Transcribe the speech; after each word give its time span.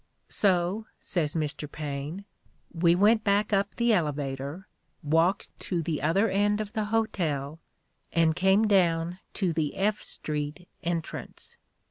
"So," 0.29 0.87
says 0.99 1.35
Mr. 1.35 1.71
Paine, 1.71 2.25
"we 2.73 2.95
went 2.95 3.23
back 3.23 3.53
up 3.53 3.75
the 3.75 3.93
elevator, 3.93 4.67
walked 5.03 5.49
to 5.67 5.83
the 5.83 6.01
other 6.01 6.27
end 6.27 6.59
of 6.59 6.73
the 6.73 6.85
hotel, 6.85 7.59
and 8.11 8.35
came 8.35 8.65
down 8.65 9.19
to 9.35 9.53
the 9.53 9.75
F 9.75 10.01
Street 10.01 10.67
entrance. 10.81 11.55